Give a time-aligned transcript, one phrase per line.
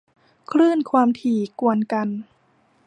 [0.51, 2.07] คลื่นความถี่กวนกัน